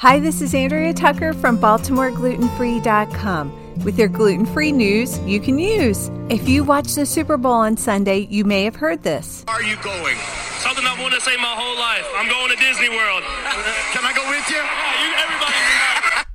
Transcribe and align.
Hi, 0.00 0.20
this 0.20 0.42
is 0.42 0.54
Andrea 0.54 0.92
Tucker 0.92 1.32
from 1.32 1.56
BaltimoreGlutenFree.com 1.56 3.80
with 3.82 3.98
your 3.98 4.08
gluten 4.08 4.44
free 4.44 4.70
news 4.70 5.18
you 5.20 5.40
can 5.40 5.58
use. 5.58 6.10
If 6.28 6.46
you 6.46 6.64
watched 6.64 6.96
the 6.96 7.06
Super 7.06 7.38
Bowl 7.38 7.52
on 7.52 7.78
Sunday, 7.78 8.26
you 8.28 8.44
may 8.44 8.64
have 8.64 8.76
heard 8.76 9.02
this. 9.04 9.42
Are 9.48 9.62
you 9.62 9.76
going? 9.76 10.16
Something 10.58 10.84
I've 10.84 11.00
wanted 11.00 11.14
to 11.14 11.22
say 11.22 11.34
my 11.38 11.44
whole 11.48 11.78
life. 11.78 12.04
I'm 12.14 12.28
going 12.28 12.50
to 12.50 12.56
Disney 12.56 12.90
World. 12.90 13.22
Can 13.94 14.04
I 14.04 14.12
go 14.14 14.28
with 14.28 14.46
you? 14.50 14.56
Yeah, 14.56 15.02
you 15.02 15.14
everybody. 15.16 15.54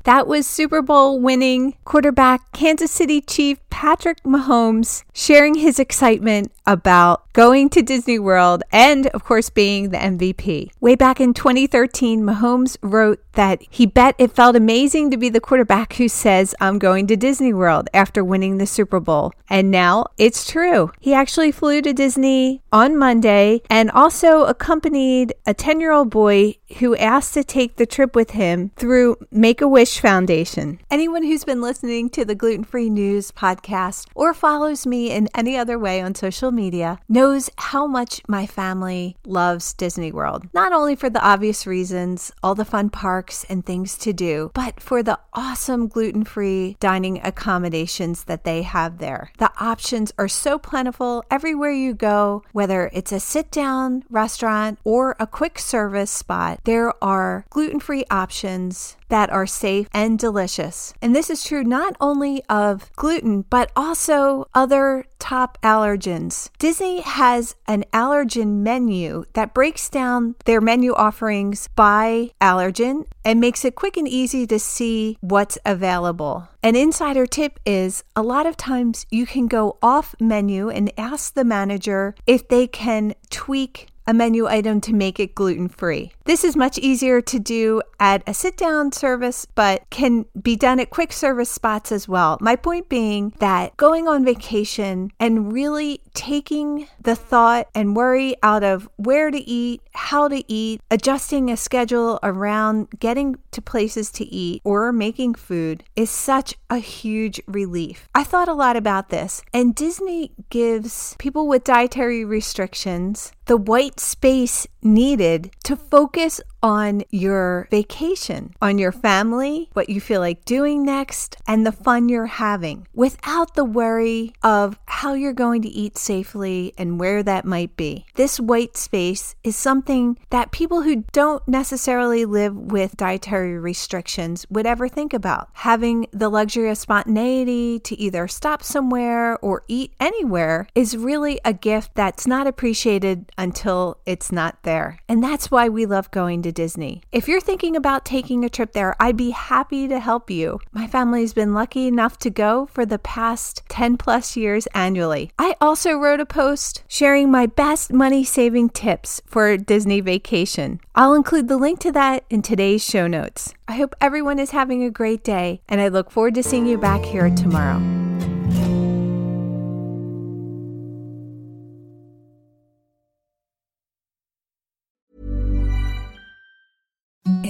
That 0.05 0.25
was 0.25 0.47
Super 0.47 0.81
Bowl 0.81 1.19
winning 1.19 1.75
quarterback 1.85 2.51
Kansas 2.53 2.89
City 2.89 3.21
Chief 3.21 3.59
Patrick 3.81 4.21
Mahomes 4.21 5.03
sharing 5.11 5.55
his 5.55 5.79
excitement 5.79 6.51
about 6.67 7.23
going 7.33 7.67
to 7.67 7.81
Disney 7.81 8.19
World 8.19 8.61
and, 8.71 9.07
of 9.07 9.23
course, 9.23 9.49
being 9.49 9.89
the 9.89 9.97
MVP. 9.97 10.69
Way 10.79 10.93
back 10.93 11.19
in 11.19 11.33
2013, 11.33 12.21
Mahomes 12.21 12.77
wrote 12.83 13.23
that 13.33 13.59
he 13.71 13.87
bet 13.87 14.13
it 14.19 14.31
felt 14.31 14.55
amazing 14.55 15.09
to 15.09 15.17
be 15.17 15.29
the 15.29 15.39
quarterback 15.39 15.93
who 15.93 16.07
says, 16.07 16.53
I'm 16.61 16.77
going 16.77 17.07
to 17.07 17.15
Disney 17.15 17.53
World 17.53 17.89
after 17.91 18.23
winning 18.23 18.59
the 18.59 18.67
Super 18.67 18.99
Bowl. 18.99 19.33
And 19.49 19.71
now 19.71 20.05
it's 20.17 20.49
true. 20.49 20.91
He 20.99 21.15
actually 21.15 21.51
flew 21.51 21.81
to 21.81 21.91
Disney 21.91 22.61
on 22.71 22.97
Monday 22.97 23.61
and 23.69 23.89
also 23.89 24.43
accompanied 24.43 25.33
a 25.47 25.55
10 25.55 25.79
year 25.79 25.91
old 25.91 26.11
boy 26.11 26.55
who 26.79 26.95
asked 26.95 27.33
to 27.33 27.43
take 27.43 27.75
the 27.75 27.85
trip 27.85 28.15
with 28.15 28.31
him 28.31 28.71
through 28.75 29.17
Make 29.31 29.61
a 29.61 29.67
Wish 29.67 29.99
Foundation. 29.99 30.79
Anyone 30.89 31.23
who's 31.23 31.43
been 31.43 31.61
listening 31.61 32.09
to 32.11 32.25
the 32.25 32.35
Gluten 32.35 32.63
Free 32.63 32.89
News 32.89 33.31
podcast 33.31 34.07
or 34.15 34.33
follows 34.33 34.85
me 34.85 35.11
in 35.11 35.27
any 35.35 35.57
other 35.57 35.77
way 35.77 36.01
on 36.01 36.15
social 36.15 36.51
media 36.51 36.99
knows 37.07 37.49
how 37.57 37.87
much 37.87 38.21
my 38.27 38.45
family 38.45 39.17
loves 39.25 39.73
Disney 39.73 40.11
World. 40.11 40.47
Not 40.53 40.73
only 40.73 40.95
for 40.95 41.09
the 41.09 41.23
obvious 41.25 41.67
reasons, 41.67 42.31
all 42.43 42.55
the 42.55 42.65
fun 42.65 42.89
parks 42.89 43.45
and 43.49 43.65
things 43.65 43.97
to 43.99 44.13
do, 44.13 44.51
but 44.53 44.79
for 44.79 45.03
the 45.03 45.19
awesome 45.33 45.87
gluten 45.87 46.23
free 46.23 46.77
dining 46.79 47.19
accommodations 47.23 48.25
that 48.25 48.43
they 48.43 48.61
have 48.61 48.97
there. 48.97 49.31
The 49.37 49.51
options 49.59 50.11
are 50.17 50.27
so 50.27 50.57
plentiful 50.57 51.23
everywhere 51.29 51.71
you 51.71 51.93
go, 51.93 52.43
whether 52.51 52.89
it's 52.93 53.11
a 53.11 53.19
sit 53.19 53.51
down 53.51 54.03
restaurant 54.09 54.79
or 54.83 55.15
a 55.19 55.27
quick 55.27 55.59
service 55.59 56.11
spot, 56.11 56.59
there 56.63 56.93
are 57.03 57.45
gluten 57.49 57.79
free 57.79 58.05
options 58.09 58.97
that 59.11 59.29
are 59.29 59.45
safe 59.45 59.87
and 59.93 60.17
delicious. 60.17 60.93
And 61.01 61.13
this 61.13 61.29
is 61.29 61.43
true 61.43 61.63
not 61.63 61.95
only 61.99 62.43
of 62.47 62.89
gluten, 62.95 63.43
but 63.49 63.71
also 63.75 64.45
other 64.53 65.05
top 65.19 65.57
allergens. 65.61 66.49
Disney 66.57 67.01
has 67.01 67.55
an 67.67 67.83
allergen 67.93 68.61
menu 68.63 69.25
that 69.33 69.53
breaks 69.53 69.89
down 69.89 70.35
their 70.45 70.61
menu 70.61 70.93
offerings 70.93 71.67
by 71.75 72.31
allergen 72.39 73.05
and 73.23 73.39
makes 73.39 73.65
it 73.65 73.75
quick 73.75 73.97
and 73.97 74.07
easy 74.07 74.47
to 74.47 74.57
see 74.57 75.17
what's 75.21 75.57
available. 75.65 76.47
An 76.63 76.75
insider 76.75 77.25
tip 77.25 77.59
is 77.65 78.03
a 78.15 78.23
lot 78.23 78.45
of 78.45 78.55
times 78.55 79.05
you 79.11 79.25
can 79.25 79.47
go 79.47 79.77
off 79.81 80.15
menu 80.19 80.69
and 80.69 80.91
ask 80.97 81.33
the 81.33 81.43
manager 81.43 82.15
if 82.25 82.47
they 82.47 82.65
can 82.65 83.13
tweak 83.29 83.90
a 84.11 84.13
menu 84.13 84.45
item 84.45 84.81
to 84.81 84.93
make 84.93 85.21
it 85.21 85.33
gluten 85.33 85.69
free. 85.69 86.11
This 86.25 86.43
is 86.43 86.57
much 86.57 86.77
easier 86.77 87.21
to 87.21 87.39
do 87.39 87.81
at 87.97 88.23
a 88.27 88.33
sit 88.33 88.57
down 88.57 88.91
service, 88.91 89.47
but 89.55 89.89
can 89.89 90.25
be 90.41 90.57
done 90.57 90.81
at 90.81 90.89
quick 90.89 91.13
service 91.13 91.49
spots 91.49 91.93
as 91.93 92.09
well. 92.09 92.37
My 92.41 92.57
point 92.57 92.89
being 92.89 93.33
that 93.39 93.77
going 93.77 94.09
on 94.09 94.25
vacation 94.25 95.11
and 95.17 95.53
really 95.53 96.01
taking 96.13 96.89
the 97.01 97.15
thought 97.15 97.69
and 97.73 97.95
worry 97.95 98.35
out 98.43 98.63
of 98.65 98.89
where 98.97 99.31
to 99.31 99.39
eat, 99.39 99.81
how 99.93 100.27
to 100.27 100.43
eat, 100.51 100.81
adjusting 100.91 101.49
a 101.49 101.55
schedule 101.55 102.19
around 102.21 102.89
getting 102.99 103.37
to 103.51 103.61
places 103.61 104.11
to 104.11 104.25
eat 104.25 104.61
or 104.65 104.91
making 104.91 105.35
food 105.35 105.85
is 105.95 106.09
such 106.09 106.55
a 106.69 106.79
huge 106.79 107.39
relief. 107.47 108.09
I 108.13 108.25
thought 108.25 108.49
a 108.49 108.53
lot 108.53 108.75
about 108.75 109.07
this, 109.07 109.41
and 109.53 109.73
Disney 109.73 110.33
gives 110.49 111.15
people 111.17 111.47
with 111.47 111.63
dietary 111.63 112.25
restrictions 112.25 113.31
the 113.45 113.57
white 113.57 113.99
space 114.01 114.67
needed 114.81 115.51
to 115.63 115.75
focus 115.75 116.41
on 116.63 117.03
your 117.09 117.67
vacation, 117.71 118.53
on 118.61 118.77
your 118.77 118.91
family, 118.91 119.69
what 119.73 119.89
you 119.89 119.99
feel 119.99 120.19
like 120.19 120.45
doing 120.45 120.83
next, 120.83 121.37
and 121.47 121.65
the 121.65 121.71
fun 121.71 122.09
you're 122.09 122.25
having 122.25 122.87
without 122.93 123.55
the 123.55 123.65
worry 123.65 124.33
of 124.43 124.79
how 124.85 125.13
you're 125.13 125.33
going 125.33 125.61
to 125.61 125.69
eat 125.69 125.97
safely 125.97 126.73
and 126.77 126.99
where 126.99 127.23
that 127.23 127.45
might 127.45 127.75
be. 127.75 128.05
This 128.15 128.39
white 128.39 128.77
space 128.77 129.35
is 129.43 129.55
something 129.55 130.17
that 130.29 130.51
people 130.51 130.81
who 130.83 131.03
don't 131.11 131.45
necessarily 131.47 132.25
live 132.25 132.55
with 132.55 132.97
dietary 132.97 133.57
restrictions 133.57 134.45
would 134.49 134.65
ever 134.65 134.87
think 134.87 135.13
about. 135.13 135.49
Having 135.53 136.07
the 136.11 136.29
luxury 136.29 136.69
of 136.69 136.77
spontaneity 136.77 137.79
to 137.79 137.99
either 137.99 138.27
stop 138.27 138.63
somewhere 138.63 139.37
or 139.43 139.63
eat 139.67 139.93
anywhere 139.99 140.67
is 140.75 140.97
really 140.97 141.39
a 141.43 141.53
gift 141.53 141.95
that's 141.95 142.27
not 142.27 142.47
appreciated 142.47 143.31
until 143.37 143.97
it's 144.05 144.31
not 144.31 144.63
there. 144.63 144.99
And 145.07 145.23
that's 145.23 145.49
why 145.49 145.69
we 145.69 145.85
love 145.85 146.11
going 146.11 146.41
to 146.43 146.50
Disney. 146.51 147.01
If 147.11 147.27
you're 147.27 147.41
thinking 147.41 147.75
about 147.75 148.05
taking 148.05 148.43
a 148.43 148.49
trip 148.49 148.73
there, 148.73 148.95
I'd 148.99 149.17
be 149.17 149.31
happy 149.31 149.87
to 149.87 149.99
help 149.99 150.29
you. 150.29 150.59
My 150.71 150.87
family's 150.87 151.33
been 151.33 151.53
lucky 151.53 151.87
enough 151.87 152.17
to 152.19 152.29
go 152.29 152.67
for 152.67 152.85
the 152.85 152.99
past 152.99 153.63
10 153.69 153.97
plus 153.97 154.35
years 154.35 154.67
annually. 154.67 155.31
I 155.37 155.55
also 155.61 155.95
wrote 155.95 156.19
a 156.19 156.25
post 156.25 156.83
sharing 156.87 157.31
my 157.31 157.45
best 157.45 157.93
money 157.93 158.23
saving 158.23 158.69
tips 158.69 159.21
for 159.25 159.57
Disney 159.57 160.01
vacation. 160.01 160.79
I'll 160.95 161.13
include 161.13 161.47
the 161.47 161.57
link 161.57 161.79
to 161.79 161.91
that 161.93 162.25
in 162.29 162.41
today's 162.41 162.83
show 162.83 163.07
notes. 163.07 163.53
I 163.67 163.73
hope 163.73 163.95
everyone 164.01 164.39
is 164.39 164.51
having 164.51 164.83
a 164.83 164.91
great 164.91 165.23
day, 165.23 165.61
and 165.69 165.79
I 165.79 165.87
look 165.87 166.11
forward 166.11 166.35
to 166.35 166.43
seeing 166.43 166.65
you 166.65 166.77
back 166.77 167.03
here 167.03 167.29
tomorrow. 167.29 168.00